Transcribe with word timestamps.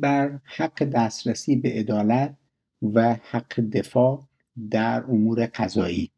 بر 0.00 0.38
حق 0.44 0.84
دسترسی 0.84 1.56
به 1.56 1.70
عدالت 1.70 2.36
و 2.82 3.16
حق 3.30 3.60
دفاع 3.60 4.28
در 4.70 5.04
امور 5.04 5.46
قضایی. 5.46 6.10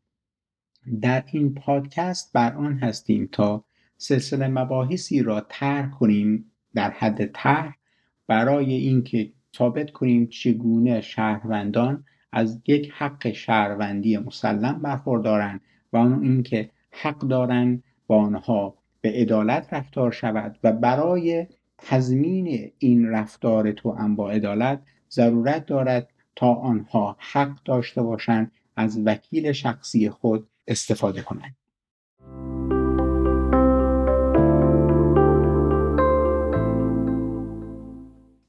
در 1.02 1.24
این 1.32 1.54
پادکست 1.54 2.32
بر 2.32 2.54
آن 2.54 2.78
هستیم 2.78 3.28
تا 3.32 3.64
سلسله 3.96 4.48
مباحثی 4.48 5.22
را 5.22 5.46
طرح 5.48 5.90
کنیم 5.90 6.52
در 6.74 6.90
حد 6.90 7.26
طرح 7.26 7.76
برای 8.26 8.72
اینکه 8.72 9.32
ثابت 9.56 9.90
کنیم 9.90 10.26
چگونه 10.26 11.00
شهروندان 11.00 12.04
از 12.32 12.60
یک 12.66 12.92
حق 12.94 13.30
شهروندی 13.32 14.18
مسلم 14.18 14.82
برخوردارند 14.82 15.60
و 15.92 15.96
آن 15.96 16.22
اینکه 16.22 16.70
حق 16.90 17.18
دارند 17.18 17.82
با 18.06 18.16
آنها 18.16 18.74
به 19.00 19.12
عدالت 19.12 19.74
رفتار 19.74 20.12
شود 20.12 20.58
و 20.64 20.72
برای 20.72 21.46
تضمین 21.82 22.72
این 22.78 23.08
رفتار 23.08 23.72
توأم 23.72 24.16
با 24.16 24.30
عدالت 24.30 24.82
ضرورت 25.10 25.66
دارد 25.66 26.08
تا 26.36 26.54
آنها 26.54 27.16
حق 27.18 27.62
داشته 27.64 28.02
باشند 28.02 28.52
از 28.76 29.00
وکیل 29.04 29.52
شخصی 29.52 30.10
خود 30.10 30.48
استفاده 30.66 31.22
کنند. 31.22 31.56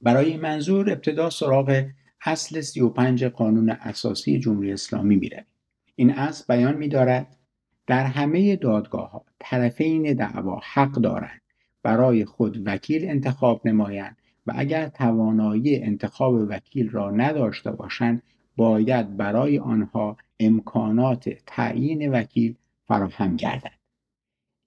برای 0.01 0.37
منظور 0.37 0.91
ابتدا 0.91 1.29
سراغ 1.29 1.85
اصل 2.25 2.61
35 2.61 3.23
قانون 3.23 3.69
اساسی 3.69 4.39
جمهوری 4.39 4.73
اسلامی 4.73 5.15
میره 5.15 5.45
این 5.95 6.11
اصل 6.11 6.43
بیان 6.47 6.77
می‌دارد 6.77 7.37
در 7.87 8.05
همه 8.05 8.55
دادگاه 8.55 9.11
ها 9.11 9.25
طرفین 9.39 10.13
دعوا 10.13 10.61
حق 10.73 10.91
دارند. 10.91 11.40
برای 11.83 12.25
خود 12.25 12.67
وکیل 12.67 13.09
انتخاب 13.09 13.67
نمایند 13.67 14.17
و 14.47 14.53
اگر 14.55 14.87
توانایی 14.87 15.83
انتخاب 15.83 16.33
وکیل 16.33 16.89
را 16.89 17.11
نداشته 17.11 17.71
باشند 17.71 18.23
باید 18.55 19.17
برای 19.17 19.59
آنها 19.59 20.17
امکانات 20.39 21.29
تعیین 21.47 22.11
وکیل 22.11 22.55
فراهم 22.87 23.35
گردد. 23.35 23.71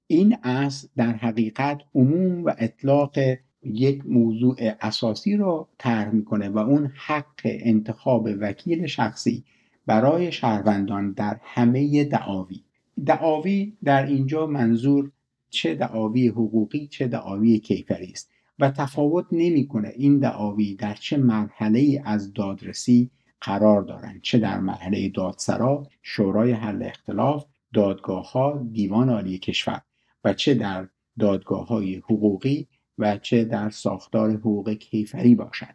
این 0.06 0.36
اصل 0.42 0.88
در 0.96 1.12
حقیقت 1.12 1.82
عموم 1.94 2.44
و 2.44 2.54
اطلاق 2.58 3.18
یک 3.62 4.06
موضوع 4.06 4.56
اساسی 4.80 5.36
را 5.36 5.68
طرح 5.78 6.10
می‌کنه 6.10 6.48
و 6.48 6.58
اون 6.58 6.92
حق 6.94 7.40
انتخاب 7.44 8.28
وکیل 8.40 8.86
شخصی 8.86 9.44
برای 9.86 10.32
شهروندان 10.32 11.12
در 11.12 11.40
همه 11.42 12.04
دعاوی. 12.04 12.64
دعاوی 13.06 13.76
در 13.84 14.06
اینجا 14.06 14.46
منظور 14.46 15.10
چه 15.54 15.74
دعاوی 15.74 16.28
حقوقی 16.28 16.86
چه 16.86 17.06
دعاوی 17.06 17.58
کیفری 17.58 18.10
است. 18.12 18.30
و 18.58 18.70
تفاوت 18.70 19.26
نمی‌کنه 19.32 19.92
این 19.96 20.18
دعاوی 20.18 20.74
در 20.74 20.94
چه 20.94 21.16
مرحله 21.16 22.02
از 22.04 22.32
دادرسی 22.32 23.10
قرار 23.40 23.82
دارند. 23.82 24.20
چه 24.22 24.38
در 24.38 24.60
مرحله 24.60 25.08
دادسرا 25.08 25.86
شورای 26.02 26.52
حل 26.52 26.82
اختلاف 26.82 27.46
دادگاه 27.74 28.32
ها 28.32 28.68
دیوان 28.72 29.10
عالی 29.10 29.38
کشور. 29.38 29.80
و 30.24 30.32
چه 30.32 30.54
در 30.54 30.88
دادگاه 31.18 31.66
های 31.66 31.96
حقوقی 31.96 32.68
و 32.98 33.18
چه 33.18 33.44
در 33.44 33.70
ساختار 33.70 34.30
حقوق 34.30 34.70
کیفری 34.70 35.34
باشد. 35.34 35.74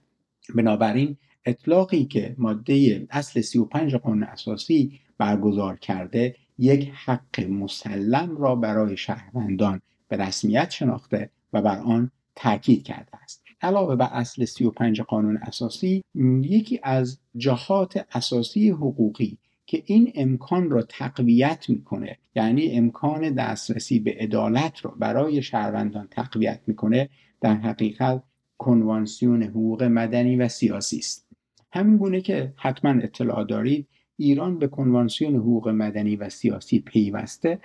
بنابراین 0.56 1.18
اطلاقی 1.46 2.06
که 2.06 2.36
ماده 2.38 3.08
اصل 3.10 3.42
35 3.42 3.96
قانون 3.96 4.24
اساسی 4.24 5.00
برگزار 5.18 5.78
کرده 5.78 6.36
یک 6.60 6.92
حق 7.06 7.40
مسلم 7.50 8.38
را 8.38 8.56
برای 8.56 8.98
شهروندان 8.98 9.82
به 10.08 10.18
رسمیت 10.18 10.70
شناخته 10.70 11.30
و 11.54 11.62
بر 11.62 11.80
آن 11.80 12.12
تاکید 12.36 12.84
کرده 12.84 13.18
است. 13.24 13.44
علاوه 13.62 13.96
بر 13.96 14.10
اصل 14.12 14.46
35 14.46 15.02
قانون 15.02 15.38
اساسی 15.38 16.04
یکی 16.42 16.80
از 16.84 17.20
جهات 17.38 18.06
اساسی 18.14 18.70
حقوقی 18.70 19.38
که 19.66 19.84
این 19.86 20.12
امکان 20.16 20.70
را 20.70 20.82
تقویت 20.82 21.66
می‌کنه 21.70 22.18
یعنی 22.36 22.72
امکان 22.72 23.34
دسترسی 23.34 24.00
به 24.00 24.16
عدالت 24.20 24.86
را 24.86 24.92
برای 25.00 25.42
شهروندان 25.42 26.08
تقویت 26.12 26.60
می‌کنه 26.68 27.10
در 27.42 27.56
حقیقت 27.56 28.24
کنوانسیون 28.58 29.44
حقوق 29.44 29.84
مدنی 29.84 30.36
و 30.36 30.48
سیاسی 30.48 30.98
است. 30.98 31.28
همین 31.72 31.98
گونه 31.98 32.22
که 32.22 32.54
حتما 32.58 32.92
اطلاع 32.92 33.44
دارید 33.44 33.88
ایران 34.20 34.60
به 34.60 34.68
کنوانسیون 34.68 35.36
حقوق 35.36 35.68
مدنی 35.68 36.16
و 36.16 36.30
سیاسی 36.30 36.80
پیوسته 36.80 37.60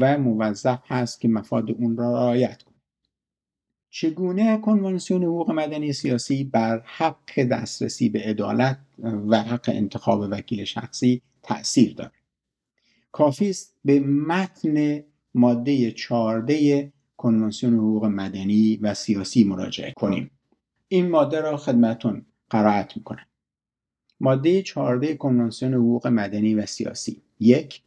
و 0.00 0.18
موظف 0.18 0.78
هست 0.86 1.20
که 1.20 1.28
مفاد 1.28 1.70
اون 1.70 1.96
را 1.96 2.12
رعایت 2.12 2.62
کند. 2.62 2.74
چگونه 3.90 4.58
کنوانسیون 4.58 5.22
حقوق 5.22 5.50
مدنی 5.50 5.92
سیاسی 5.92 6.44
بر 6.44 6.82
حق 6.84 7.42
دسترسی 7.42 8.08
به 8.08 8.20
عدالت 8.20 8.78
و 9.28 9.42
حق 9.42 9.70
انتخاب 9.72 10.20
وکیل 10.30 10.64
شخصی 10.64 11.22
تأثیر 11.42 11.94
دارد؟ 11.94 12.12
کافی 13.12 13.50
است 13.50 13.76
به 13.84 14.00
متن 14.00 15.04
ماده 15.34 15.90
14 15.90 16.92
کنوانسیون 17.16 17.74
حقوق 17.74 18.04
مدنی 18.04 18.78
و 18.82 18.94
سیاسی 18.94 19.44
مراجعه 19.44 19.92
کنیم. 19.96 20.30
این 20.88 21.10
ماده 21.10 21.40
را 21.40 21.56
خدمتون 21.56 22.26
قرائت 22.50 22.96
می‌کنم. 22.96 23.26
ماده 24.20 24.62
14 24.62 25.14
کنوانسیون 25.14 25.74
حقوق 25.74 26.06
مدنی 26.06 26.54
و 26.54 26.66
سیاسی. 26.66 27.22
یک 27.40 27.82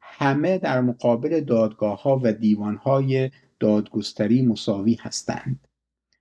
همه 0.00 0.58
در 0.58 0.80
مقابل 0.80 1.40
دادگاه 1.40 2.02
ها 2.02 2.20
و 2.22 2.32
دیوان 2.32 2.76
های 2.76 3.30
دادگستری 3.60 4.42
مساوی 4.42 4.94
هستند. 5.00 5.68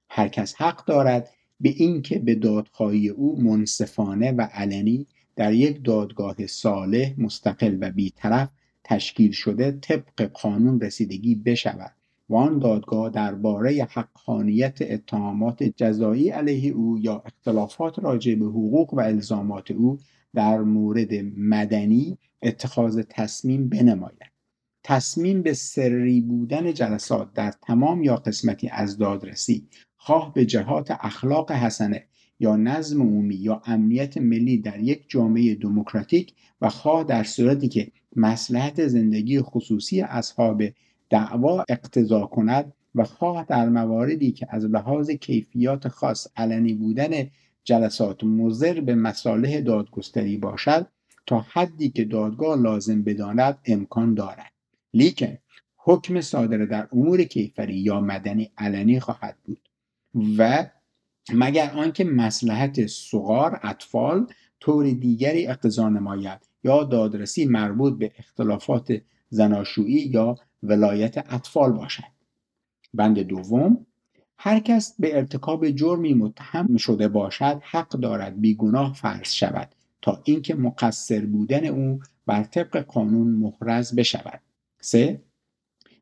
هر 0.09 0.27
کس 0.27 0.55
حق 0.55 0.85
دارد 0.85 1.29
به 1.59 1.69
اینکه 1.69 2.19
به 2.19 2.35
دادخواهی 2.35 3.09
او 3.09 3.41
منصفانه 3.41 4.31
و 4.31 4.41
علنی 4.41 5.07
در 5.35 5.53
یک 5.53 5.83
دادگاه 5.83 6.47
صالح 6.47 7.13
مستقل 7.17 7.77
و 7.81 7.91
بیطرف 7.91 8.49
تشکیل 8.83 9.31
شده 9.31 9.71
طبق 9.71 10.21
قانون 10.21 10.81
رسیدگی 10.81 11.35
بشود. 11.35 11.95
و 12.33 12.35
آن 12.35 12.59
دادگاه 12.59 13.09
درباره 13.09 13.87
حقانیت 13.91 14.77
اتهامات 14.81 15.63
جزایی 15.63 16.29
علیه 16.29 16.71
او 16.71 16.99
یا 16.99 17.23
اختلافات 17.25 17.99
راجع 17.99 18.35
به 18.35 18.45
حقوق 18.45 18.93
و 18.93 18.99
الزامات 18.99 19.71
او 19.71 19.97
در 20.35 20.61
مورد 20.61 21.13
مدنی 21.37 22.17
اتخاذ 22.41 23.01
تصمیم 23.09 23.69
بنماید. 23.69 24.31
تصمیم 24.83 25.41
به 25.41 25.53
سری 25.53 26.21
بودن 26.21 26.73
جلسات 26.73 27.33
در 27.33 27.51
تمام 27.61 28.03
یا 28.03 28.15
قسمتی 28.15 28.69
از 28.69 28.97
دادرسی 28.97 29.67
خواه 29.95 30.33
به 30.33 30.45
جهات 30.45 30.91
اخلاق 30.99 31.51
حسنه 31.51 32.07
یا 32.39 32.55
نظم 32.55 33.01
عمومی 33.01 33.35
یا 33.35 33.61
امنیت 33.65 34.17
ملی 34.17 34.57
در 34.57 34.79
یک 34.79 35.05
جامعه 35.07 35.55
دموکراتیک 35.55 36.33
و 36.61 36.69
خواه 36.69 37.03
در 37.03 37.23
صورتی 37.23 37.67
که 37.67 37.91
مسلحت 38.15 38.87
زندگی 38.87 39.41
خصوصی 39.41 40.01
اصحاب 40.01 40.63
دعوا 41.13 41.65
اقتضا 41.69 42.25
کند 42.25 42.73
و 42.95 43.03
خواه 43.03 43.45
در 43.49 43.69
مواردی 43.69 44.31
که 44.31 44.47
از 44.49 44.65
لحاظ 44.65 45.11
کیفیات 45.11 45.87
خاص 45.87 46.27
علنی 46.35 46.73
بودن 46.73 47.29
جلسات 47.63 48.23
مضر 48.23 48.81
به 48.81 48.95
مصالح 48.95 49.59
دادگستری 49.59 50.37
باشد 50.37 50.87
تا 51.25 51.45
حدی 51.49 51.89
که 51.89 52.05
دادگاه 52.05 52.61
لازم 52.61 53.03
بداند 53.03 53.57
امکان 53.65 54.13
دارد. 54.13 54.51
لیکن 54.93 55.37
حکم 55.77 56.21
صادره 56.21 56.65
در 56.65 56.87
امور 56.91 57.23
کیفری 57.23 57.75
یا 57.75 58.01
مدنی 58.01 58.51
علنی 58.57 58.99
خواهد 58.99 59.37
بود 59.43 59.69
و 60.37 60.65
مگر 61.33 61.69
آنکه 61.69 62.03
مسلحت 62.03 62.85
سغار 62.85 63.59
اطفال 63.63 64.27
طور 64.59 64.91
دیگری 64.91 65.47
اقتضا 65.47 65.89
نماید 65.89 66.39
یا 66.63 66.83
دادرسی 66.83 67.45
مربوط 67.45 67.97
به 67.97 68.11
اختلافات 68.17 69.01
زناشویی 69.29 69.99
یا 70.13 70.35
ولایت 70.63 71.17
اطفال 71.17 71.71
باشد. 71.71 72.03
بند 72.93 73.19
دوم 73.19 73.85
هر 74.37 74.59
کس 74.59 74.95
به 74.99 75.17
ارتکاب 75.17 75.69
جرمی 75.69 76.13
متهم 76.13 76.77
شده 76.77 77.07
باشد 77.07 77.61
حق 77.63 77.89
دارد 77.89 78.41
بیگناه 78.41 78.93
فرض 78.93 79.31
شود 79.31 79.75
تا 80.01 80.21
اینکه 80.23 80.55
مقصر 80.55 81.25
بودن 81.25 81.65
او 81.65 81.99
بر 82.25 82.43
طبق 82.43 82.77
قانون 82.77 83.27
محرز 83.27 83.95
بشود. 83.95 84.41
سه 84.81 85.21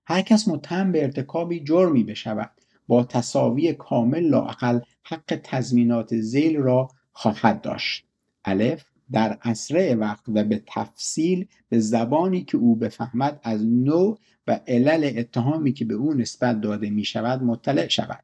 هر 0.05 0.21
کس 0.21 0.47
متهم 0.47 0.91
به 0.91 1.03
ارتکابی 1.03 1.59
جرمی 1.59 2.03
بشود 2.03 2.51
با 2.87 3.03
تصاوی 3.03 3.73
کامل 3.73 4.23
لاقل 4.23 4.79
حق 5.03 5.39
تضمینات 5.43 6.15
زیل 6.15 6.57
را 6.57 6.89
خواهد 7.11 7.61
داشت. 7.61 8.05
الف 8.45 8.85
در 9.11 9.37
اسرع 9.41 9.93
وقت 9.93 10.23
و 10.27 10.43
به 10.43 10.63
تفصیل 10.67 11.47
به 11.69 11.79
زبانی 11.79 12.43
که 12.43 12.57
او 12.57 12.75
بفهمد 12.75 13.39
از 13.43 13.65
نوع 13.65 14.19
و 14.47 14.59
علل 14.67 15.13
اتهامی 15.17 15.73
که 15.73 15.85
به 15.85 15.93
او 15.93 16.13
نسبت 16.13 16.61
داده 16.61 16.89
می 16.89 17.05
شود 17.05 17.43
مطلع 17.43 17.87
شود. 17.87 18.23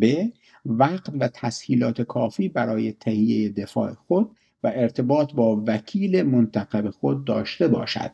ب. 0.00 0.24
وقت 0.66 1.10
و 1.20 1.28
تسهیلات 1.28 2.02
کافی 2.02 2.48
برای 2.48 2.92
تهیه 2.92 3.48
دفاع 3.48 3.94
خود 3.94 4.30
و 4.62 4.72
ارتباط 4.74 5.32
با 5.32 5.64
وکیل 5.66 6.22
منتخب 6.22 6.90
خود 6.90 7.24
داشته 7.24 7.68
باشد. 7.68 8.12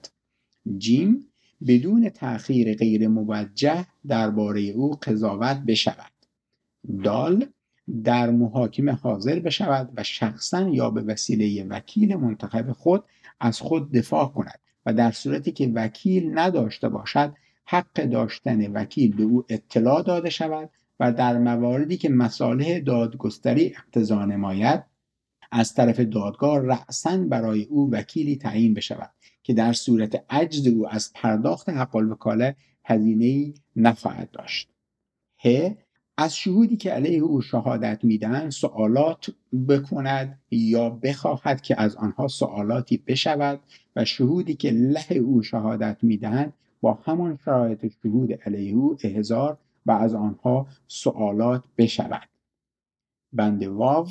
جیم 0.79 1.27
بدون 1.67 2.09
تأخیر 2.09 2.75
غیر 2.75 3.09
موجه 3.09 3.87
درباره 4.07 4.61
او 4.61 4.91
قضاوت 4.91 5.57
بشود. 5.57 6.13
دال 7.05 7.47
در 8.05 8.31
محاکمه 8.31 8.93
حاضر 8.93 9.39
بشود 9.39 9.93
و 9.97 10.03
شخصا 10.03 10.69
یا 10.69 10.91
به 10.91 11.03
وسیله 11.03 11.65
وکیل 11.65 12.17
منتخب 12.17 12.73
خود 12.73 13.05
از 13.41 13.61
خود 13.61 13.93
دفاع 13.93 14.29
کند 14.29 14.59
و 14.87 14.93
در 14.93 15.11
صورتی 15.11 15.53
که 15.53 15.73
وکیل 15.75 16.39
نداشته 16.39 16.89
باشد 16.89 17.35
حق 17.67 18.05
داشتن 18.05 18.73
وکیل 18.73 19.17
به 19.17 19.23
او 19.23 19.45
اطلاع 19.49 20.03
داده 20.03 20.31
شود 20.31 20.71
و 21.01 21.13
در 21.13 21.39
مواردی 21.39 21.97
که 21.97 22.09
مصالح 22.09 22.79
دادگستری 22.79 23.67
اقتضا 23.67 24.25
نماید 24.25 24.83
از 25.53 25.75
طرف 25.75 26.01
دادگاه 26.01 26.59
رأسا 26.59 27.17
برای 27.17 27.65
او 27.65 27.91
وکیلی 27.91 28.37
تعیین 28.37 28.75
بشود 28.75 29.11
که 29.43 29.55
در 29.55 29.73
صورت 29.73 30.25
عجز 30.31 30.67
او 30.67 30.89
از 30.89 31.13
پرداخت 31.15 31.69
حق 31.69 31.97
الوکاله 31.97 32.57
هزینه 32.85 33.55
نخواهد 33.77 34.31
داشت. 34.31 34.69
ه 35.45 35.77
از 36.17 36.37
شهودی 36.37 36.77
که 36.77 36.91
علیه 36.91 37.19
او 37.19 37.41
شهادت 37.41 38.05
میدن 38.05 38.51
سوالات 38.51 39.31
بکند 39.69 40.39
یا 40.51 40.91
بخواهد 40.91 41.61
که 41.61 41.81
از 41.81 41.97
آنها 41.97 42.29
سوالاتی 42.29 42.97
بشود 43.07 43.61
و 43.97 44.05
شهودی 44.05 44.55
که 44.55 44.71
له 44.71 45.13
او 45.13 45.43
شهادت 45.43 45.99
می‌دهند 46.03 46.53
با 46.81 46.99
همان 47.05 47.39
شرایط 47.45 47.93
شهود 48.03 48.33
علیه 48.33 48.75
او 48.75 48.97
احضار 49.03 49.59
و 49.87 49.93
از 49.93 50.15
آنها 50.15 50.67
سوالات 50.89 51.65
بشود. 51.79 52.29
بند 53.33 53.63
واو 53.63 54.09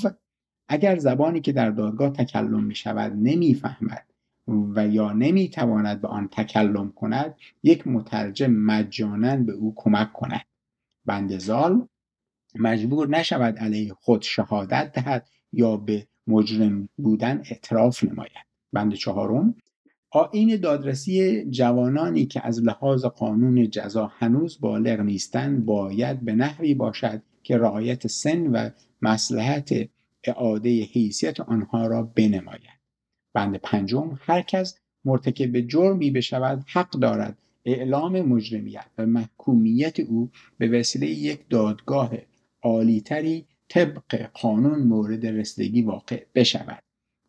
اگر 0.69 0.97
زبانی 0.97 1.41
که 1.41 1.51
در 1.51 1.69
دادگاه 1.69 2.09
تکلم 2.09 2.63
می 2.63 2.75
شود 2.75 3.11
نمی‌فهمد 3.15 4.05
و 4.47 4.87
یا 4.87 5.13
نمی‌تواند 5.13 6.01
به 6.01 6.07
آن 6.07 6.27
تکلم 6.31 6.91
کند 6.91 7.35
یک 7.63 7.87
مترجم 7.87 8.51
مجانا 8.51 9.35
به 9.35 9.51
او 9.51 9.73
کمک 9.75 10.13
کند. 10.13 10.45
بند 11.05 11.37
زال 11.37 11.87
مجبور 12.55 13.09
نشود 13.09 13.57
علیه 13.57 13.93
خود 13.93 14.21
شهادت 14.21 14.91
دهد 14.93 15.27
یا 15.53 15.77
به 15.77 16.07
مجرم 16.27 16.89
بودن 16.97 17.37
اعتراف 17.37 18.03
نماید. 18.03 18.45
بند 18.73 18.93
چهارم 18.93 19.55
آین 20.11 20.55
دادرسی 20.57 21.45
جوانانی 21.49 22.25
که 22.25 22.47
از 22.47 22.63
لحاظ 22.63 23.05
قانون 23.05 23.69
جزا 23.69 24.11
هنوز 24.17 24.59
بالغ 24.59 24.99
نیستند 24.99 25.65
باید 25.65 26.25
به 26.25 26.33
نحوی 26.33 26.73
باشد 26.73 27.21
که 27.43 27.57
رعایت 27.57 28.07
سن 28.07 28.47
و 28.47 28.69
مسلحت 29.01 29.73
اعاده 30.23 30.83
حیثیت 30.83 31.39
آنها 31.39 31.87
را 31.87 32.03
بنماید. 32.03 32.83
بند 33.33 33.55
پنجم 33.55 34.19
هر 34.21 34.41
کس 34.41 34.79
مرتکب 35.05 35.59
جرمی 35.59 36.11
بشود 36.11 36.63
حق 36.67 36.89
دارد 36.89 37.37
اعلام 37.65 38.21
مجرمیت 38.21 38.85
و 38.97 39.05
محکومیت 39.05 39.99
او 39.99 40.31
به 40.57 40.79
وسیله 40.79 41.07
یک 41.07 41.39
دادگاه 41.49 42.11
عالیتری 42.63 43.45
طبق 43.69 44.29
قانون 44.33 44.79
مورد 44.79 45.25
رسیدگی 45.25 45.81
واقع 45.81 46.25
بشود 46.35 46.83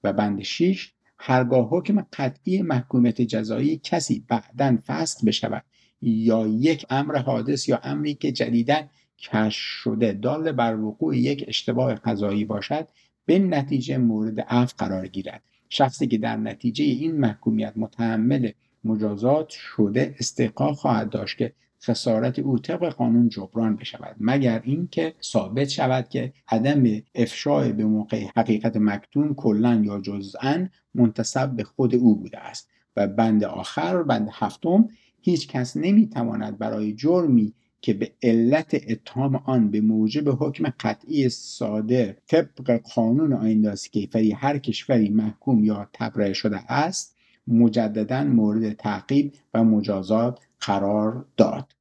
و 0.04 0.12
بند 0.12 0.42
6 0.42 0.92
هرگاه 1.18 1.68
حکم 1.68 2.06
قطعی 2.12 2.62
محکومیت 2.62 3.22
جزایی 3.22 3.80
کسی 3.82 4.24
بعدا 4.28 4.78
فصل 4.86 5.26
بشود 5.26 5.64
یا 6.02 6.46
یک 6.46 6.86
امر 6.90 7.18
حادث 7.18 7.68
یا 7.68 7.80
امری 7.84 8.14
که 8.14 8.32
جدیدا 8.32 8.82
کشف 9.18 9.60
شده 9.60 10.12
دال 10.12 10.52
بر 10.52 10.76
وقوع 10.76 11.16
یک 11.16 11.44
اشتباه 11.48 11.94
قضایی 11.94 12.44
باشد 12.44 12.88
به 13.26 13.38
نتیجه 13.38 13.98
مورد 13.98 14.40
عفو 14.40 14.74
قرار 14.78 15.06
گیرد. 15.06 15.42
شخصی 15.68 16.06
که 16.06 16.18
در 16.18 16.36
نتیجه 16.36 16.84
این 16.84 17.20
محکومیت 17.20 17.72
متحمل 17.76 18.50
مجازات 18.84 19.48
شده 19.48 20.14
استحقاق 20.18 20.76
خواهد 20.76 21.10
داشت 21.10 21.38
که 21.38 21.52
خسارت 21.84 22.38
او 22.38 22.58
طبق 22.58 22.88
قانون 22.88 23.28
جبران 23.28 23.76
بشود 23.76 24.16
مگر 24.20 24.62
اینکه 24.64 25.14
ثابت 25.22 25.68
شود 25.68 26.08
که 26.08 26.32
عدم 26.48 27.02
افشای 27.14 27.72
به 27.72 27.84
موقع 27.84 28.26
حقیقت 28.36 28.76
مکتوم 28.76 29.34
کلا 29.34 29.82
یا 29.84 30.00
جزءا 30.00 30.66
منتصب 30.94 31.50
به 31.50 31.64
خود 31.64 31.94
او 31.94 32.16
بوده 32.16 32.38
است 32.38 32.68
و 32.96 33.06
بند 33.06 33.44
آخر 33.44 34.02
بند 34.02 34.28
هفتم 34.32 34.88
هیچ 35.22 35.48
کس 35.48 35.76
نمی‌تواند 35.76 36.58
برای 36.58 36.92
جرمی 36.92 37.54
که 37.80 37.94
به 37.94 38.12
علت 38.22 38.74
اتهام 38.88 39.36
آن 39.36 39.70
به 39.70 39.80
موجب 39.80 40.28
حکم 40.28 40.72
قطعی 40.80 41.28
صادر 41.28 42.14
طبق 42.26 42.80
قانون 42.94 43.32
آیین 43.32 43.74
کیفری 43.74 44.32
هر 44.32 44.58
کشوری 44.58 45.08
محکوم 45.08 45.64
یا 45.64 45.88
تبرئه 45.92 46.32
شده 46.32 46.72
است 46.72 47.16
مجددا 47.46 48.24
مورد 48.24 48.72
تعقیب 48.72 49.32
و 49.54 49.64
مجازات 49.64 50.38
قرار 50.66 51.26
داد. 51.36 51.72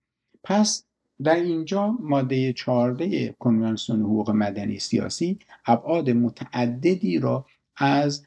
پس 0.44 0.84
در 1.24 1.36
اینجا 1.36 1.92
ماده 2.00 2.54
14 2.54 3.36
کنوانسیون 3.40 4.00
حقوق 4.00 4.32
مدنی 4.32 4.80
سیاسی 4.80 5.40
ابعاد 5.66 6.10
متعددی 6.10 7.20
را 7.20 7.46
از 7.78 8.26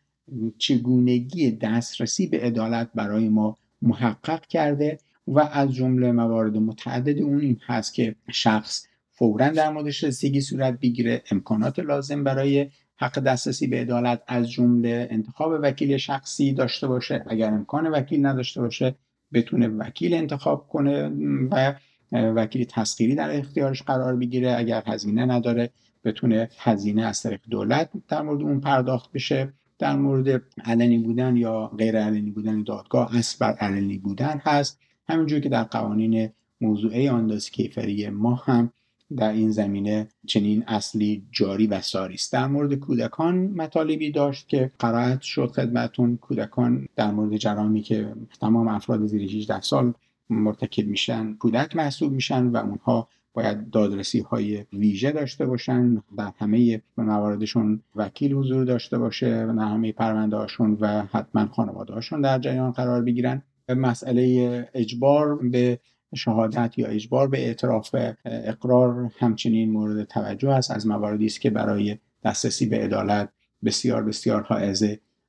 چگونگی 0.58 1.50
دسترسی 1.50 2.26
به 2.26 2.40
عدالت 2.40 2.90
برای 2.94 3.28
ما 3.28 3.56
محقق 3.82 4.46
کرده 4.46 4.98
و 5.26 5.40
از 5.40 5.72
جمله 5.72 6.12
موارد 6.12 6.56
متعدد 6.56 7.18
اون 7.18 7.40
این 7.40 7.60
هست 7.66 7.94
که 7.94 8.14
شخص 8.32 8.86
فورا 9.10 9.48
در 9.48 9.72
موردش 9.72 10.04
رسیدگی 10.04 10.40
صورت 10.40 10.80
بگیره 10.80 11.22
امکانات 11.30 11.78
لازم 11.78 12.24
برای 12.24 12.70
حق 12.96 13.18
دسترسی 13.18 13.66
به 13.66 13.80
عدالت 13.80 14.22
از 14.26 14.50
جمله 14.50 15.08
انتخاب 15.10 15.52
وکیل 15.62 15.96
شخصی 15.96 16.52
داشته 16.52 16.86
باشه 16.86 17.24
اگر 17.26 17.48
امکان 17.48 17.86
وکیل 17.86 18.26
نداشته 18.26 18.60
باشه 18.60 18.94
بتونه 19.32 19.68
وکیل 19.68 20.14
انتخاب 20.14 20.68
کنه 20.68 21.08
و 21.50 21.74
وکیل 22.12 22.64
تسخیری 22.64 23.14
در 23.14 23.38
اختیارش 23.38 23.82
قرار 23.82 24.16
بگیره. 24.16 24.54
اگر 24.58 24.82
هزینه 24.86 25.24
نداره 25.24 25.70
بتونه 26.04 26.48
هزینه 26.58 27.02
از 27.02 27.22
طریق 27.22 27.40
دولت 27.50 27.90
در 28.08 28.22
مورد 28.22 28.42
اون 28.42 28.60
پرداخت 28.60 29.12
بشه. 29.12 29.52
در 29.78 29.96
مورد 29.96 30.42
علنی 30.64 30.98
بودن 30.98 31.36
یا 31.36 31.66
غیر 31.66 31.98
علنی 31.98 32.30
بودن 32.30 32.62
دادگاه 32.62 33.16
اصل 33.16 33.36
بر 33.40 33.52
علنی 33.52 33.98
بودن 33.98 34.40
هست. 34.44 34.80
همینجور 35.08 35.40
که 35.40 35.48
در 35.48 35.62
قوانین 35.62 36.30
موضوعه 36.60 37.10
آندازی 37.10 37.50
کیفری 37.50 38.08
ما 38.08 38.34
هم 38.34 38.72
در 39.16 39.32
این 39.32 39.50
زمینه 39.50 40.08
چنین 40.26 40.64
اصلی 40.66 41.26
جاری 41.30 41.66
و 41.66 41.80
ساری 41.80 42.14
است. 42.14 42.32
در 42.32 42.46
مورد 42.46 42.74
کودکان 42.74 43.36
مطالبی 43.36 44.10
داشت 44.10 44.48
که 44.48 44.70
قرائت 44.78 45.20
شد 45.20 45.46
خدمتون. 45.46 46.16
کودکان 46.16 46.88
در 46.96 47.10
مورد 47.10 47.36
جرامی 47.36 47.82
که 47.82 48.14
تمام 48.40 48.68
افراد 48.68 49.06
زیر 49.06 49.22
18 49.22 49.60
سال 49.60 49.94
مرتکب 50.30 50.86
میشن 50.86 51.34
کودک 51.34 51.76
محسوب 51.76 52.12
میشن 52.12 52.46
و 52.46 52.56
اونها 52.56 53.08
باید 53.34 53.70
دادرسی 53.70 54.20
های 54.20 54.64
ویژه 54.72 55.12
داشته 55.12 55.46
باشن. 55.46 56.02
در 56.18 56.32
همه 56.38 56.82
مواردشون 56.96 57.82
وکیل 57.96 58.34
حضور 58.34 58.64
داشته 58.64 58.98
باشه 58.98 59.44
و 59.44 59.56
در 59.56 59.64
همه 59.64 59.92
پرونده 59.92 60.36
هاشون 60.36 60.76
و 60.80 61.02
حتما 61.02 61.46
خانواده 61.46 61.94
هاشون 61.94 62.20
در 62.20 62.38
جریان 62.38 62.70
قرار 62.70 63.02
بگیرن. 63.02 63.42
مسئله 63.68 64.68
اجبار 64.74 65.36
به 65.36 65.78
شهادت 66.14 66.78
یا 66.78 66.86
اجبار 66.86 67.28
به 67.28 67.46
اعتراف 67.46 67.94
اقرار 68.24 69.12
همچنین 69.18 69.70
مورد 69.70 70.04
توجه 70.04 70.50
است. 70.50 70.70
از 70.70 70.86
مواردی 70.86 71.26
است 71.26 71.40
که 71.40 71.50
برای 71.50 71.98
دسترسی 72.24 72.66
به 72.66 72.78
عدالت 72.78 73.28
بسیار 73.64 74.02
بسیار 74.04 74.42
حائز 74.42 74.84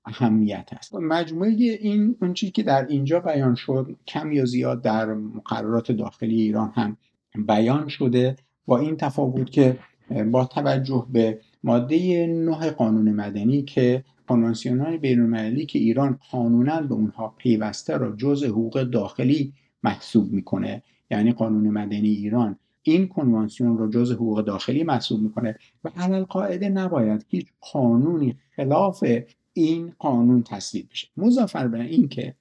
اهمیت 0.05 0.69
است. 0.71 0.95
مجموعه 0.95 1.49
این 1.51 2.15
اون 2.21 2.33
چیزی 2.33 2.51
که 2.51 2.63
در 2.63 2.85
اینجا 2.85 3.19
بیان 3.19 3.55
شد 3.55 3.95
کم 4.07 4.31
یا 4.31 4.45
زیاد 4.45 4.81
در 4.81 5.13
مقررات 5.13 5.91
داخلی 5.91 6.41
ایران 6.41 6.71
هم 6.75 6.97
بیان 7.47 7.87
شده. 7.87 8.35
با 8.65 8.77
این 8.77 8.97
تفاوت 8.97 9.49
که 9.49 9.79
با 10.31 10.45
توجه 10.45 11.07
به 11.11 11.39
ماده 11.63 12.27
9 12.27 12.71
قانون 12.71 13.11
مدنی 13.11 13.61
که 13.61 14.03
کنوانسیون 14.29 14.79
های 14.79 14.97
بین 14.97 15.65
که 15.65 15.79
ایران 15.79 16.19
قانونا 16.31 16.81
به 16.81 16.93
اونها 16.93 17.33
پیوسته 17.37 17.97
را 17.97 18.15
جز 18.15 18.43
حقوق 18.43 18.83
داخلی 18.83 19.53
محسوب 19.83 20.31
می‌کنه 20.31 20.83
یعنی 21.11 21.31
قانون 21.31 21.69
مدنی 21.69 22.09
ایران. 22.09 22.59
این 22.83 23.07
کنوانسیون 23.07 23.77
را 23.77 23.87
جز 23.87 24.11
حقوق 24.11 24.41
داخلی 24.41 24.83
محسوب 24.83 25.21
می‌کنه 25.21 25.55
و 25.83 25.89
علل 25.95 26.23
قاعده 26.23 26.69
نباید 26.69 27.25
هیچ 27.29 27.47
قانونی 27.61 28.37
خلاف 28.55 29.03
این 29.53 29.93
قانون 29.99 30.43
تصویب 30.43 30.89
بشه. 30.91 31.07
مضافر 31.17 31.67
بر 31.67 31.81
این 31.81 32.07
که 32.07 32.35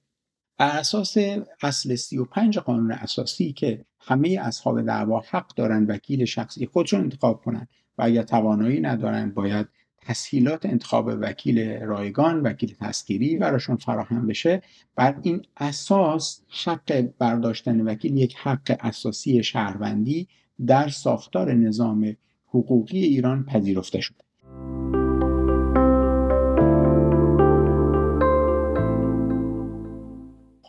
بر 0.57 0.77
اساس 0.77 1.17
اصل 1.61 1.95
35 1.95 2.57
قانون 2.57 2.91
اساسی 2.91 3.53
که 3.53 3.85
همه 3.99 4.39
اصحاب 4.41 4.81
دعوا 4.81 5.23
حق 5.29 5.55
دارند 5.55 5.89
وکیل 5.89 6.25
شخصی 6.25 6.65
خودشون 6.65 7.01
انتخاب 7.01 7.41
کنند 7.41 7.69
و 7.97 8.03
اگر 8.03 8.23
توانایی 8.23 8.79
ندارند 8.79 9.33
باید 9.33 9.67
تسهیلات 10.07 10.65
انتخاب 10.65 11.07
وکیل 11.21 11.81
رایگان 11.81 12.41
وکیل 12.41 12.75
تسکیری 12.81 13.37
براشون 13.37 13.75
فراهم 13.75 14.27
بشه. 14.27 14.61
بر 14.95 15.15
این 15.21 15.41
اساس 15.57 16.41
حق 16.65 17.07
برداشتن 17.19 17.81
وکیل 17.81 18.17
یک 18.17 18.35
حق 18.35 18.77
اساسی 18.79 19.43
شهروندی 19.43 20.27
در 20.67 20.87
ساختار 20.87 21.53
نظام 21.53 22.17
حقوقی 22.47 22.99
ایران 22.99 23.43
پذیرفته 23.43 24.01
شده. 24.01 24.17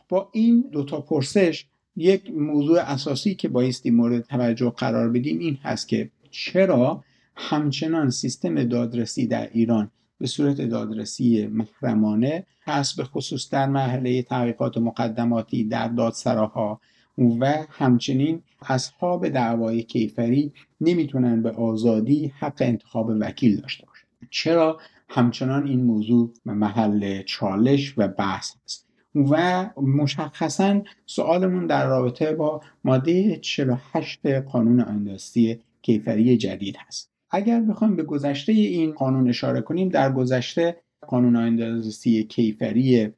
با 0.09 0.29
این 0.33 0.65
دوتا 0.73 1.01
پرسش 1.01 1.67
یک 1.97 2.31
موضوع 2.31 2.79
اساسی 2.81 3.35
که 3.35 3.49
بایستی 3.49 3.91
مورد 3.91 4.25
توجه 4.25 4.71
قرار 4.71 5.09
بدیم 5.09 5.39
این 5.39 5.59
هست 5.63 5.89
که 5.89 6.11
چرا 6.31 7.05
همچنان 7.41 8.11
سیستم 8.11 8.65
دادرسی 8.65 9.27
در 9.27 9.51
ایران 9.53 9.91
به 10.19 10.27
صورت 10.27 10.61
دادرسی 10.61 11.47
محرمانه 11.47 12.47
هست 12.63 12.97
به 12.97 13.05
خصوص 13.05 13.51
در 13.51 13.67
مرحله 13.67 14.23
تحقیقات 14.23 14.79
مقدماتی 14.79 15.65
در 15.65 15.89
دادسراها 15.89 16.81
و 17.19 17.67
همچنین 17.71 18.43
اصحاب 18.69 19.29
دعوای 19.29 19.83
کیفری 19.83 20.53
نمی‌تونن 20.81 21.43
به 21.43 21.51
آزادی 21.51 22.33
حق 22.39 22.57
انتخاب 22.61 23.11
وکیل 23.21 23.61
داشته 23.61 23.87
باشن. 23.87 24.07
چرا؟ 24.31 24.81
همچنان 25.09 25.67
این 25.67 25.85
موضوع 25.85 26.33
محل 26.45 27.23
چالش 27.23 27.95
و 27.97 28.09
بحث 28.09 28.55
است 28.65 28.87
و 29.15 29.67
مشخصا 29.81 30.83
سوالمون 31.07 31.67
در 31.67 31.87
رابطه 31.87 32.33
با 32.33 32.61
ماده 32.85 33.37
48 33.37 34.27
قانون 34.27 34.81
آیندستی 34.81 35.61
کیفری 35.83 36.37
جدید 36.37 36.77
هست. 36.79 37.18
اگر 37.31 37.61
بخوایم 37.61 37.97
به 37.97 38.03
گذشته 38.03 38.53
این 38.53 38.93
قانون 38.93 39.29
اشاره 39.29 39.61
کنیم 39.61 39.89
در 39.89 40.13
گذشته 40.13 40.77
قانون 41.01 41.37
آیندستی 41.37 42.25
کیفری 42.25 43.13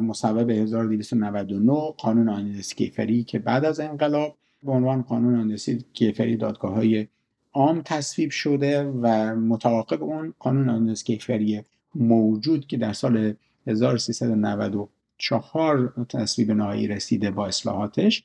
مصوب 0.00 0.50
1299 0.50 1.72
قانون 1.98 2.28
آیندستی 2.28 2.74
کیفری 2.74 3.24
که 3.24 3.38
بعد 3.38 3.64
از 3.64 3.80
انقلاب 3.80 4.36
به 4.62 4.72
عنوان 4.72 5.02
قانون 5.02 5.36
آیندستی 5.36 5.84
کیفری 5.92 6.36
دادگاه 6.36 6.74
های 6.74 7.06
عام 7.52 7.82
تصویب 7.84 8.30
شده 8.30 8.82
و 8.82 9.36
متعاقب 9.36 10.02
اون 10.02 10.34
قانون 10.38 10.68
آیندستی 10.68 11.16
کیفری 11.16 11.62
موجود 11.94 12.66
که 12.66 12.76
در 12.76 12.92
سال 12.92 13.34
1394 13.66 16.06
تصویب 16.08 16.50
نهایی 16.50 16.88
رسیده 16.88 17.30
با 17.30 17.46
اصلاحاتش 17.46 18.24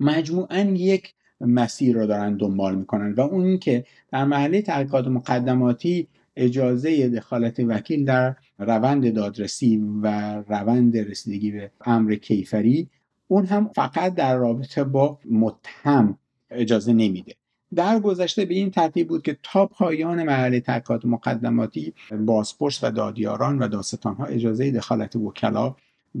مجموعا 0.00 0.60
یک 0.60 1.14
مسیر 1.40 1.96
را 1.96 2.06
دارن 2.06 2.36
دنبال 2.36 2.74
می‌کنن 2.74 3.12
و 3.12 3.20
اون 3.20 3.58
که 3.58 3.84
در 4.12 4.24
محله 4.24 4.62
تحقیقات 4.62 5.06
مقدماتی 5.06 6.08
اجازه 6.36 7.08
دخالت 7.08 7.60
وکیل 7.60 8.04
در 8.04 8.36
روند 8.58 9.14
دادرسی 9.14 9.82
و 10.02 10.36
روند 10.48 10.96
رسیدگی 10.96 11.50
به 11.50 11.70
امر 11.80 12.14
کیفری 12.14 12.88
اون 13.28 13.46
هم 13.46 13.68
فقط 13.68 14.14
در 14.14 14.36
رابطه 14.36 14.84
با 14.84 15.18
متهم 15.30 16.18
اجازه 16.50 16.92
نمیده. 16.92 17.34
در 17.74 18.00
گذشته 18.00 18.44
به 18.44 18.54
این 18.54 18.70
ترتیب 18.70 19.08
بود 19.08 19.22
که 19.22 19.38
تا 19.42 19.66
پایان 19.66 20.22
مرحله 20.22 20.60
تحقیقات 20.60 21.04
مقدماتی 21.04 21.94
بازپرس 22.20 22.84
و 22.84 22.90
دادیاران 22.90 23.58
و 23.58 23.68
داستانها 23.68 24.24
اجازه 24.24 24.70
دخالت 24.70 25.16
وکلا 25.16 25.76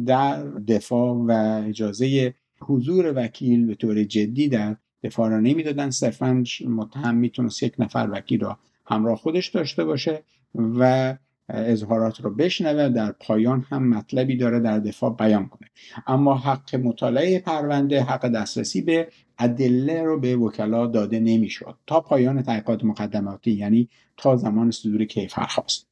در 0.06 0.44
دفاع 0.44 1.14
و 1.14 1.62
اجازه 1.68 2.34
حضور 2.60 3.12
وکیل 3.16 3.66
به 3.66 3.74
طور 3.74 4.04
جدی 4.04 4.48
در 4.48 4.76
دفاع 5.02 5.28
نمی‌دادن. 5.28 5.90
صرفا 5.90 6.44
متهم 6.66 7.16
می‌تونست 7.16 7.62
یک 7.62 7.74
نفر 7.78 8.08
وکیل 8.12 8.40
را 8.40 8.58
همراه 8.86 9.16
خودش 9.16 9.48
داشته 9.48 9.84
باشه 9.84 10.22
و 10.54 11.14
اظهارات 11.48 12.20
رو 12.20 12.34
بشنوه. 12.34 12.88
در 12.88 13.12
پایان 13.12 13.66
هم 13.68 13.88
مطلبی 13.88 14.36
داره 14.36 14.60
در 14.60 14.78
دفاع 14.78 15.16
بیان 15.16 15.48
کنه. 15.48 15.68
اما 16.06 16.34
حق 16.34 16.76
مطالعه 16.76 17.38
پرونده 17.38 18.02
حق 18.02 18.28
دسترسی 18.28 18.82
به 18.82 19.08
ادله 19.38 20.02
رو 20.02 20.20
به 20.20 20.36
وکلا 20.36 20.86
داده 20.86 21.20
نمی‌شد. 21.20 21.76
تا 21.86 22.00
پایان 22.00 22.42
تحقیقات 22.42 22.84
مقدماتی 22.84 23.50
یعنی 23.50 23.88
تا 24.16 24.36
زمان 24.36 24.70
صدور 24.70 25.04
کیفرخواست. 25.04 25.88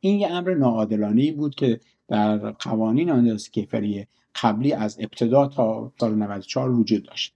این 0.00 0.20
یه 0.20 0.32
امر 0.32 0.54
ناعادلانه 0.54 1.32
بود 1.32 1.54
که 1.54 1.80
در 2.08 2.50
قوانین 2.50 3.10
آندازی 3.10 3.50
کیفری 3.50 4.06
قبلی 4.42 4.72
از 4.72 4.96
ابتدا 5.00 5.48
تا 5.48 5.92
سال 6.00 6.14
94 6.14 6.70
وجود 6.70 7.02
داشت. 7.02 7.35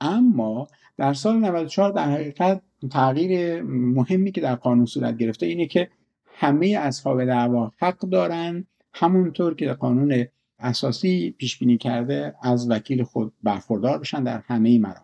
اما 0.00 0.68
در 0.96 1.14
سال 1.14 1.36
94 1.36 1.92
در 1.92 2.10
حقیقت 2.10 2.62
تغییر 2.90 3.62
مهمی 3.62 4.32
که 4.32 4.40
در 4.40 4.54
قانون 4.54 4.86
صورت 4.86 5.16
گرفته 5.16 5.46
اینه 5.46 5.66
که 5.66 5.90
همه 6.26 6.66
اصحاب 6.80 7.24
دعوا 7.24 7.72
حق 7.78 7.98
دارن 7.98 8.66
همونطور 8.92 9.54
که 9.54 9.72
قانون 9.72 10.26
اساسی 10.58 11.30
پیش 11.30 11.58
بینی 11.58 11.78
کرده 11.78 12.34
از 12.42 12.70
وکیل 12.70 13.02
خود 13.02 13.32
برخوردار 13.42 13.98
بشن 13.98 14.24
در 14.24 14.42
همه 14.46 14.78
مراحل. 14.78 15.00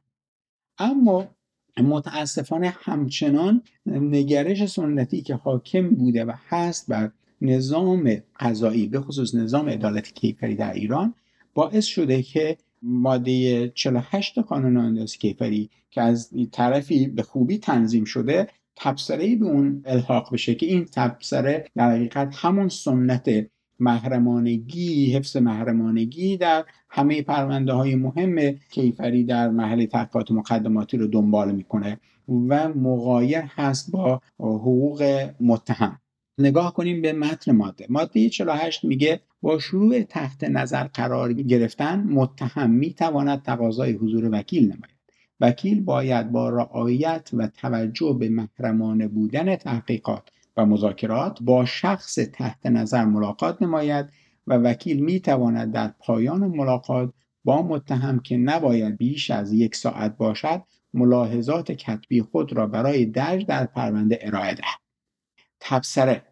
اما 0.78 1.28
متاسفانه 1.82 2.74
همچنان 2.80 3.62
نگرش 3.86 4.66
سنتی 4.66 5.22
که 5.22 5.34
حاکم 5.34 5.88
بوده 5.88 6.24
و 6.24 6.32
هست 6.48 6.90
بر 6.90 7.10
نظام 7.40 8.22
قضایی 8.40 8.86
به 8.86 9.00
خصوص 9.00 9.34
نظام 9.34 9.68
عدالت 9.68 10.14
کیفری 10.14 10.54
در 10.54 10.72
ایران 10.72 11.14
باعث 11.54 11.84
شده 11.84 12.22
که 12.22 12.56
ماده 12.84 13.68
48 13.68 14.38
قانون 14.38 14.76
اندازی 14.76 15.18
کیفری 15.18 15.70
که 15.90 16.02
از 16.02 16.30
طرفی 16.52 17.06
به 17.06 17.22
خوبی 17.22 17.58
تنظیم 17.58 18.04
شده 18.04 18.48
تبصره 18.76 19.36
به 19.36 19.46
اون 19.46 19.82
الحاق 19.86 20.32
بشه 20.32 20.54
که 20.54 20.66
این 20.66 20.84
تبصره 20.84 21.68
در 21.76 21.90
حقیقت 21.90 22.34
همون 22.34 22.68
سنت 22.68 23.30
محرمانگی 23.80 25.12
حفظ 25.12 25.36
محرمانگی 25.36 26.36
در 26.36 26.64
همه 26.88 27.22
پرونده 27.22 27.72
های 27.72 27.94
مهم 27.94 28.52
کیفری 28.70 29.24
در 29.24 29.48
محل 29.48 29.86
تحقیقات 29.86 30.30
مقدماتی 30.30 30.96
رو 30.96 31.06
دنبال 31.06 31.54
می‌کنه 31.54 32.00
و 32.28 32.68
مغایر 32.68 33.42
هست 33.48 33.90
با 33.90 34.20
حقوق 34.38 35.30
متهم. 35.40 36.00
نگاه 36.38 36.74
کنیم 36.74 37.02
به 37.02 37.12
متن 37.12 37.52
ماده. 37.52 37.86
ماده 37.88 38.28
48 38.28 38.84
میگه 38.84 39.20
با 39.42 39.58
شروع 39.58 40.02
تحت 40.02 40.44
نظر 40.44 40.84
قرار 40.84 41.32
گرفتن 41.32 42.04
متهم 42.08 42.70
می‌تواند 42.70 43.42
تقاضای 43.42 43.92
حضور 43.92 44.28
وکیل 44.32 44.64
نماید. 44.64 44.94
وکیل 45.40 45.80
باید 45.80 46.32
با 46.32 46.48
رعایت 46.48 47.30
و 47.32 47.46
توجه 47.46 48.16
به 48.20 48.28
محرمانه 48.28 49.08
بودن 49.08 49.56
تحقیقات 49.56 50.28
و 50.56 50.66
مذاکرات 50.66 51.38
با 51.42 51.64
شخص 51.64 52.14
تحت 52.14 52.66
نظر 52.66 53.04
ملاقات 53.04 53.62
نماید 53.62 54.06
و 54.46 54.54
وکیل 54.54 55.04
می 55.04 55.20
تواند 55.20 55.72
در 55.72 55.94
پایان 55.98 56.40
ملاقات 56.40 57.12
با 57.44 57.62
متهم 57.62 58.18
که 58.18 58.36
نباید 58.36 58.96
بیش 58.96 59.30
از 59.30 59.52
یک 59.52 59.76
ساعت 59.76 60.16
باشد 60.16 60.62
ملاحظات 60.94 61.72
کتبی 61.72 62.22
خود 62.22 62.52
را 62.52 62.66
برای 62.66 63.06
درج 63.06 63.46
در 63.46 63.66
پرونده 63.66 64.18
ارائه 64.22 64.54
دهد. 64.54 64.83
تبصره. 65.64 66.22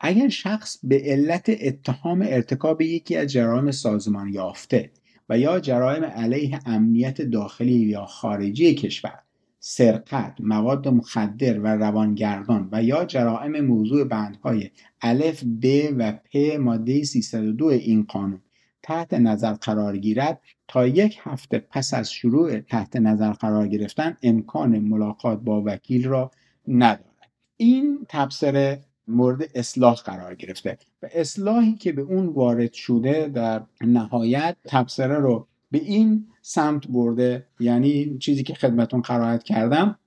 اگر 0.00 0.28
شخص 0.28 0.78
به 0.82 1.02
علت 1.04 1.50
اتهام 1.60 2.22
ارتکاب 2.22 2.82
یکی 2.82 3.16
از 3.16 3.32
جرائم 3.32 3.70
سازمان 3.70 4.28
یافته 4.28 4.90
و 5.28 5.38
یا 5.38 5.60
جرائم 5.60 6.04
علیه 6.04 6.58
امنیت 6.66 7.22
داخلی 7.22 7.72
یا 7.72 8.04
خارجی 8.04 8.74
کشور 8.74 9.18
سرقت، 9.60 10.34
مواد 10.40 10.88
مخدر 10.88 11.60
و 11.60 11.66
روانگردان 11.66 12.68
و 12.72 12.82
یا 12.82 13.04
جرائم 13.04 13.60
موضوع 13.60 14.04
بندهای 14.04 14.70
الف 15.02 15.44
ب 15.62 15.66
و 15.98 16.12
پ 16.12 16.36
ماده 16.60 17.04
302 17.04 17.66
این 17.66 18.02
قانون 18.02 18.42
تحت 18.82 19.14
نظر 19.14 19.52
قرار 19.52 19.96
گیرد 19.96 20.40
تا 20.68 20.86
یک 20.86 21.18
هفته 21.22 21.58
پس 21.58 21.94
از 21.94 22.12
شروع 22.12 22.60
تحت 22.60 22.96
نظر 22.96 23.32
قرار 23.32 23.68
گرفتن 23.68 24.16
امکان 24.22 24.78
ملاقات 24.78 25.40
با 25.40 25.62
وکیل 25.66 26.08
را 26.08 26.30
ندارد. 26.68 27.17
این 27.60 28.06
تبصره 28.08 28.84
مورد 29.08 29.50
اصلاح 29.54 29.94
قرار 29.94 30.34
گرفته 30.34 30.78
و 31.02 31.08
اصلاحی 31.12 31.74
که 31.74 31.92
به 31.92 32.02
اون 32.02 32.26
وارد 32.26 32.72
شده 32.72 33.28
در 33.34 33.62
نهایت 33.80 34.56
تبصره 34.64 35.18
رو 35.18 35.46
به 35.70 35.78
این 35.78 36.26
سمت 36.42 36.88
برده. 36.88 37.46
یعنی 37.60 38.18
چیزی 38.18 38.42
که 38.42 38.54
خدمتون 38.54 39.00
قرائت 39.00 39.42
کردم 39.42 39.98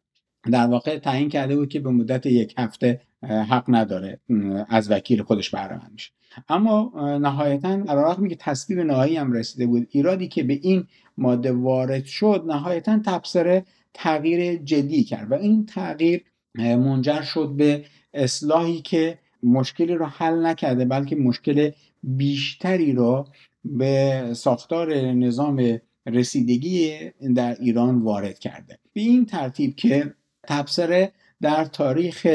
در 0.52 0.68
واقع 0.68 1.00
تعیین 1.00 1.30
کرده 1.30 1.56
بود 1.56 1.70
که 1.70 1.80
به 1.80 1.90
مدت 1.90 2.26
یک 2.26 2.54
هفته 2.58 3.02
حق 3.24 3.66
نداره 3.68 4.20
از 4.70 4.92
وکیل 4.92 5.24
خودش 5.24 5.50
بهره 5.50 5.82
میشه 5.92 6.12
اما 6.50 6.92
نهایتا 7.22 7.70
علیرغم 7.70 8.28
که 8.28 8.36
تصویب 8.36 8.80
نهایی 8.80 9.16
هم 9.18 9.32
رسیده 9.32 9.66
بود 9.66 9.88
ایرادی 9.92 10.28
که 10.28 10.44
به 10.44 10.60
این 10.62 10.88
ماده 11.18 11.52
وارد 11.52 12.06
شد 12.06 12.44
نهایتا 12.48 13.00
تبصره 13.06 13.66
تغییر 13.94 14.56
جدی 14.56 15.04
کرد 15.04 15.32
و 15.32 15.34
این 15.34 15.66
تغییر 15.66 16.24
منجر 16.56 17.22
شد 17.22 17.54
به 17.58 17.86
اصلاحی 18.14 18.82
که 18.82 19.20
مشکلی 19.44 19.94
رو 19.94 20.06
حل 20.06 20.46
نکرده 20.46 20.86
بلکه 20.86 21.16
مشکل 21.16 21.72
بیشتری 22.04 22.94
رو 22.94 23.28
به 23.66 24.24
ساختار 24.34 24.96
نظام 24.96 25.80
رسیدگی 26.06 26.98
در 27.36 27.56
ایران 27.60 28.02
وارد 28.02 28.40
کرده. 28.40 28.78
به 28.94 29.02
این 29.02 29.26
ترتیب 29.26 29.76
که 29.76 30.14
تبصره 30.44 31.12
در 31.42 31.66
تاریخ 31.66 32.28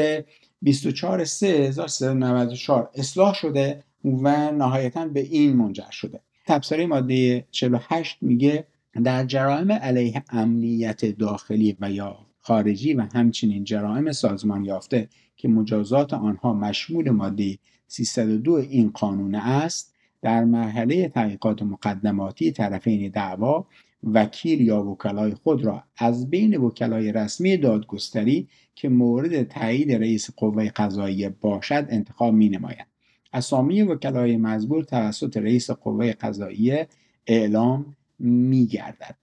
24 0.61 1.21
1394 1.21 2.89
اصلاح 2.95 3.33
شده 3.33 3.83
و 4.03 4.51
نهایتا 4.51 5.07
به 5.07 5.19
این 5.19 5.55
منجر 5.55 5.91
شده. 5.91 6.19
تبصره 6.45 6.85
ماده 6.85 7.45
48 7.51 8.17
میگه 8.21 8.67
در 9.03 9.25
جرائم 9.25 9.71
علیه 9.71 10.23
امنیت 10.29 11.05
داخلی 11.05 11.77
و 11.79 11.91
یا 11.91 12.26
خارجی 12.47 12.93
و 12.93 13.01
همچنین 13.13 13.63
جرائم 13.63 14.11
سازمان 14.11 14.65
یافته 14.65 15.09
که 15.37 15.47
مجازات 15.47 16.13
آنها 16.13 16.53
مشمول 16.53 17.09
ماده 17.09 17.57
302 17.87 18.53
این 18.53 18.89
قانون 18.89 19.35
است 19.35 19.95
در 20.21 20.43
مرحله 20.43 21.07
تحقیقات 21.07 21.61
مقدماتی 21.61 22.51
طرفین 22.51 23.11
دعوا 23.11 23.67
وکیل 24.03 24.61
یا 24.61 24.83
وکلای 24.83 25.33
خود 25.33 25.65
را 25.65 25.83
از 25.97 26.29
بین 26.29 26.57
وکلای 26.57 27.11
رسمی 27.11 27.57
دادگستری 27.57 28.47
که 28.75 28.89
مورد 28.89 29.43
تایید 29.43 29.91
رئیس 29.91 30.29
قوه 30.37 30.69
قضاییه 30.69 31.29
باشد 31.29 31.87
انتخاب 31.89 32.33
می 32.33 32.49
نماید. 32.49 32.87
اسامی 33.33 33.81
وکلای 33.81 34.37
مزبور 34.37 34.83
توسط 34.83 35.37
رئیس 35.37 35.71
قوه 35.71 36.11
قضاییه 36.11 36.87
اعلام 37.27 37.95
می 38.19 38.65
گردد. 38.65 39.15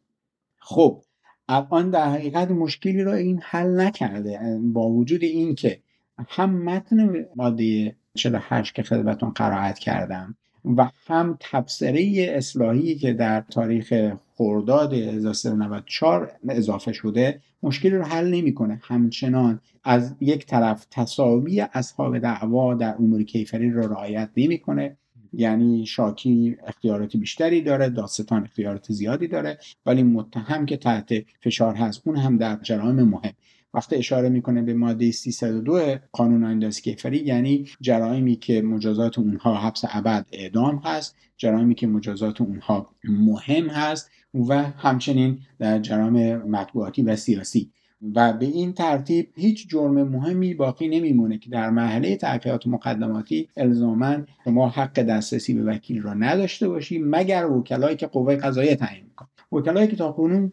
خب 0.58 1.02
الان 1.48 1.90
در 1.90 2.10
حقیقت 2.10 2.50
مشکلی 2.50 3.02
را 3.02 3.14
این 3.14 3.40
حل 3.42 3.80
نکرده 3.80 4.60
با 4.62 4.88
وجود 4.88 5.22
اینکه 5.22 5.80
هم 6.28 6.62
متن 6.62 7.26
ماده 7.36 7.96
48 8.14 8.74
که 8.74 8.82
خدمتون 8.82 9.30
قرائت 9.30 9.78
کردم 9.78 10.36
و 10.76 10.90
هم 11.06 11.36
تبصره 11.40 12.32
اصلاحی 12.36 12.94
که 12.94 13.12
در 13.12 13.40
تاریخ 13.40 14.12
خرداد 14.36 14.92
1394 14.92 16.32
اضافه 16.48 16.92
شده 16.92 17.40
مشکلی 17.62 17.96
رو 17.96 18.04
حل 18.04 18.30
نمی‌کنه. 18.30 18.80
همچنان 18.82 19.60
از 19.84 20.14
یک 20.20 20.46
طرف 20.46 20.86
تصاوی 20.90 21.60
اصحاب 21.60 22.18
دعوا 22.18 22.74
در 22.74 22.94
امور 22.94 23.22
کیفری 23.22 23.70
رو 23.70 23.92
رعایت 23.92 24.30
نمی‌کنه. 24.36 24.96
یعنی 25.36 25.86
شاکی 25.86 26.56
اختیارات 26.66 27.16
بیشتری 27.16 27.60
داره 27.60 27.88
داستان 27.88 28.44
اختیارات 28.44 28.92
زیادی 28.92 29.28
داره 29.28 29.58
ولی 29.86 30.02
متهم 30.02 30.66
که 30.66 30.76
تحت 30.76 31.14
فشار 31.40 31.74
هست. 31.74 32.02
اون 32.04 32.16
هم 32.16 32.38
در 32.38 32.58
جرائم 32.62 33.02
مهم. 33.02 33.32
وقتی 33.74 33.96
اشاره 33.96 34.28
می‌کنه 34.28 34.62
به 34.62 34.74
ماده 34.74 35.10
302 35.10 35.96
قانون 36.12 36.44
اندازی 36.44 36.82
کیفری 36.82 37.18
یعنی 37.18 37.64
جرائمی 37.80 38.36
که 38.36 38.62
مجازات 38.62 39.18
اونها 39.18 39.54
حبس 39.54 39.84
ابد 39.88 40.26
اعدام 40.32 40.76
هست 40.84 41.16
جرائمی 41.36 41.74
که 41.74 41.86
مجازات 41.86 42.40
اونها 42.40 42.90
مهم 43.04 43.66
هست 43.68 44.10
و 44.48 44.62
همچنین 44.62 45.38
در 45.58 45.78
جرائم 45.78 46.36
مطبوعاتی 46.50 47.02
و 47.02 47.16
سیاسی. 47.16 47.70
و 48.14 48.32
به 48.32 48.46
این 48.46 48.72
ترتیب 48.72 49.28
هیچ 49.36 49.68
جرم 49.68 50.02
مهمی 50.02 50.54
باقی 50.54 50.88
نمیمونه 50.88 51.38
که 51.38 51.50
در 51.50 51.70
مرحله 51.70 52.16
تحقیقات 52.16 52.66
مقدماتی 52.66 53.48
الزاما 53.56 54.16
ما 54.46 54.68
حق 54.68 55.02
دسترسی 55.02 55.54
به 55.54 55.62
وکیل 55.62 56.02
را 56.02 56.14
نداشته 56.14 56.68
باشیم 56.68 57.08
مگر 57.08 57.46
وکلایی 57.46 57.96
که 57.96 58.06
قوه 58.06 58.36
قضاییه 58.36 58.76
تعیین 58.76 59.04
می‌کنه. 59.04 59.28
وکلایی 59.52 59.88
که 59.88 59.96
تا 59.96 60.12
کنون 60.12 60.52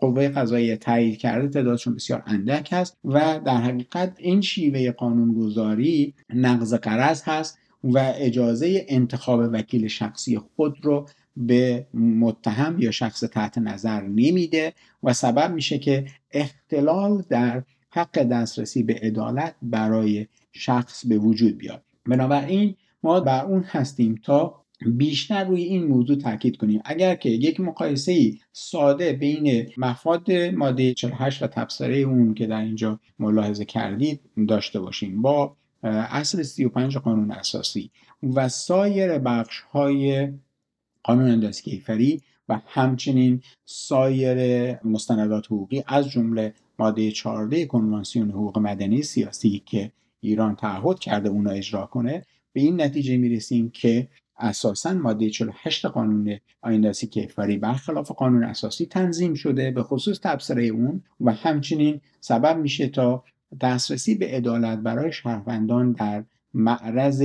قوه 0.00 0.28
قضایی 0.28 0.76
تایید 0.76 1.18
کرده 1.18 1.48
تعدادشون 1.48 1.94
بسیار 1.94 2.22
اندک 2.26 2.68
هست 2.72 2.96
و 3.04 3.40
در 3.44 3.56
حقیقت 3.56 4.16
این 4.18 4.40
شیوه 4.40 4.90
قانونگذاری 4.90 6.14
نقض 6.34 6.74
قرض 6.74 7.22
هست 7.24 7.58
و 7.84 8.12
اجازه 8.16 8.86
انتخاب 8.88 9.40
وکیل 9.52 9.88
شخصی 9.88 10.38
خود 10.38 10.76
رو 10.82 11.06
به 11.36 11.86
متهم 11.94 12.76
یا 12.78 12.90
شخص 12.90 13.20
تحت 13.20 13.58
نظر 13.58 14.00
نمیده 14.02 14.72
و 15.02 15.12
سبب 15.12 15.52
میشه 15.54 15.78
که 15.78 16.06
اختلال 16.30 17.24
در 17.28 17.62
حق 17.90 18.22
دسترسی 18.22 18.82
به 18.82 18.94
عدالت 18.94 19.54
برای 19.62 20.26
شخص 20.52 21.06
به 21.06 21.18
وجود 21.18 21.58
بیاد. 21.58 21.82
بنابراین 22.06 22.74
ما 23.02 23.20
بر 23.20 23.44
اون 23.44 23.62
هستیم 23.62 24.20
تا 24.24 24.64
بیشتر 24.86 25.44
روی 25.44 25.62
این 25.62 25.86
موضوع 25.86 26.16
تاکید 26.16 26.56
کنیم. 26.56 26.80
اگر 26.84 27.14
که 27.14 27.28
یک 27.28 27.60
مقایسه 27.60 28.32
ساده 28.52 29.12
بین 29.12 29.66
مفاد 29.76 30.32
ماده 30.32 30.94
48 30.94 31.42
و 31.42 31.46
تبصره 31.46 31.96
اون 31.96 32.34
که 32.34 32.46
در 32.46 32.60
اینجا 32.60 33.00
ملاحظه 33.18 33.64
کردید 33.64 34.20
داشته 34.48 34.80
باشیم 34.80 35.22
با 35.22 35.56
اصل 35.82 36.42
35 36.42 36.96
قانون 36.96 37.30
اساسی 37.30 37.90
و 38.22 38.48
سایر 38.48 39.18
بخش 39.18 39.60
های 39.60 40.28
قانون 41.04 41.30
اندازی 41.30 41.62
کیفری 41.62 42.22
و 42.48 42.60
همچنین 42.66 43.42
سایر 43.64 44.38
مستندات 44.84 45.46
حقوقی 45.46 45.84
از 45.86 46.08
جمله 46.10 46.54
ماده 46.78 47.10
14 47.10 47.66
کنوانسیون 47.66 48.30
حقوق 48.30 48.58
مدنی 48.58 49.02
سیاسی 49.02 49.62
که 49.66 49.92
ایران 50.20 50.56
تعهد 50.56 50.98
کرده 50.98 51.28
اونا 51.28 51.50
اجرا 51.50 51.86
کنه 51.86 52.24
به 52.52 52.60
این 52.60 52.82
نتیجه 52.82 53.16
می‌رسیم 53.16 53.70
که 53.70 54.08
اساسا 54.38 54.94
ماده 54.94 55.30
48 55.30 55.86
قانون 55.86 56.38
آینداسی 56.62 57.06
کیفری 57.06 57.58
برخلاف 57.58 58.10
قانون 58.10 58.44
اساسی 58.44 58.86
تنظیم 58.86 59.34
شده 59.34 59.70
به 59.70 59.82
خصوص 59.82 60.20
تبصره 60.22 60.64
اون 60.64 61.02
و 61.20 61.32
همچنین 61.32 62.00
سبب 62.20 62.58
میشه 62.58 62.88
تا 62.88 63.24
دسترسی 63.60 64.14
به 64.14 64.26
عدالت 64.26 64.78
برای 64.78 65.12
شهروندان 65.12 65.92
در 65.92 66.24
معرض 66.54 67.22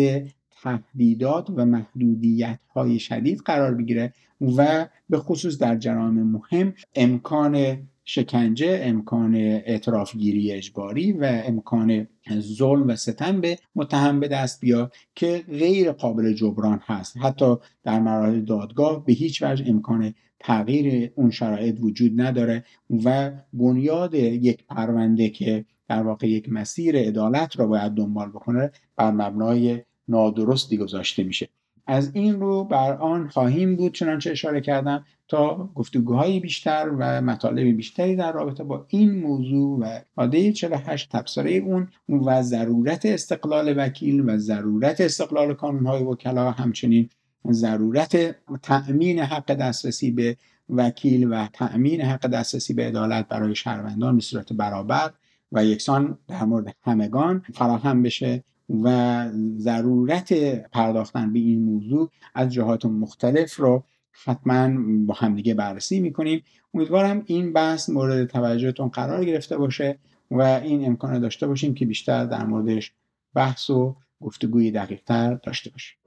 تهدیدات 0.64 1.50
و 1.56 1.66
محدودیت 1.66 2.60
های 2.76 3.00
شدید 3.00 3.42
قرار 3.46 3.76
بگیره 3.76 4.14
و 4.58 4.88
به 5.10 5.18
خصوص 5.18 5.58
در 5.58 5.76
جرائم 5.76 6.24
مهم 6.24 6.74
امکان 6.96 7.78
شکنجه 8.12 8.80
امکان 8.84 9.36
اعتراف 9.36 10.16
گیری 10.16 10.52
اجباری 10.52 11.12
و 11.12 11.42
امکان 11.46 12.08
ظلم 12.40 12.88
و 12.88 12.96
ستم 12.96 13.42
به 13.42 13.58
متهم 13.76 14.20
به 14.20 14.28
دست 14.28 14.62
بیا 14.62 14.92
که 15.16 15.44
غیر 15.50 15.92
قابل 15.92 16.34
جبران 16.34 16.82
هست. 16.86 17.18
حتی 17.18 17.56
در 17.84 18.00
مراحل 18.00 18.42
دادگاه 18.42 19.06
به 19.06 19.14
هیچ 19.14 19.44
وجه 19.44 19.66
امکان 19.68 20.14
تغییر 20.40 21.12
اون 21.16 21.32
شرایط 21.32 21.78
وجود 21.80 22.22
نداره 22.22 22.64
و 23.04 23.32
بنیاد 23.54 24.14
یک 24.14 24.66
پرونده 24.66 25.30
که 25.30 25.66
در 25.88 26.04
واقع 26.04 26.28
یک 26.28 26.50
مسیر 26.50 26.98
عدالت 26.98 27.60
را 27.60 27.68
باید 27.68 27.92
دنبال 27.92 28.30
بکنه 28.30 28.72
بر 28.96 29.12
مبنای 29.12 29.82
نادرستی 30.10 30.78
گذاشته 30.78 31.24
میشه. 31.24 31.50
از 31.88 32.12
این 32.14 32.40
رو 32.40 32.64
بر 32.64 32.94
آن 32.94 33.28
خواهیم 33.28 33.76
بود 33.76 33.94
چنانچه 33.94 34.32
اشاره 34.32 34.62
کردم 34.62 35.06
تا 35.28 35.70
گفتگوهای 35.76 36.40
بیشتر 36.40 36.90
و 37.00 37.22
مطالب 37.22 37.76
بیشتری 37.76 38.16
در 38.16 38.32
رابطه 38.32 38.64
با 38.64 38.86
این 38.88 39.20
موضوع 39.20 39.80
و 39.80 40.00
ماده 40.18 40.52
48 40.52 41.10
تبصره 41.12 41.52
اون 41.52 41.88
و 42.10 42.42
ضرورت 42.42 43.06
استقلال 43.06 43.74
وکیل 43.78 44.30
و 44.30 44.38
ضرورت 44.38 45.02
استقلال 45.02 45.54
کانونهای 45.54 46.04
وکلا 46.04 46.52
همچنین 46.52 47.10
ضرورت 47.52 48.36
تأمین 48.62 49.20
حق 49.20 49.54
دسترسی 49.54 50.12
به 50.12 50.38
وکیل 50.70 51.34
و 51.34 51.48
تأمین 51.54 52.02
حق 52.02 52.28
دسترسی 52.28 52.74
به 52.74 52.88
عدالت 52.88 53.28
برای 53.28 53.56
شهروندان 53.56 54.16
به 54.16 54.22
صورت 54.22 54.54
برابر 54.54 55.12
و 55.52 55.66
یکسان 55.66 56.18
در 56.28 56.46
مورد 56.46 56.76
همگان 56.84 57.44
فراهم 57.54 58.04
بشه. 58.04 58.44
و 58.70 59.26
ضرورت 59.58 60.34
پرداختن 60.72 61.34
به 61.34 61.40
این 61.40 61.64
موضوع 61.64 62.10
از 62.36 62.54
جهات 62.54 62.86
مختلف 62.86 63.56
رو 63.56 63.84
حتما 64.26 64.70
با 65.06 65.14
همدیگه 65.14 65.54
بررسی 65.54 66.00
می‌کنیم. 66.00 66.44
امیدوارم 66.74 67.24
این 67.26 67.54
بحث 67.54 67.90
مورد 67.90 68.26
توجهتون 68.26 68.88
قرار 68.88 69.26
گرفته 69.26 69.58
باشه 69.58 69.98
و 70.32 70.42
این 70.42 70.86
امکان 70.86 71.20
داشته 71.20 71.48
باشیم 71.48 71.74
که 71.74 71.86
بیشتر 71.86 72.26
در 72.26 72.46
موردش 72.46 72.94
بحث 73.36 73.70
و 73.70 73.96
گفتگوی 74.22 74.72
دقیقتر 74.72 75.34
داشته 75.34 75.70
باشیم. 75.70 75.98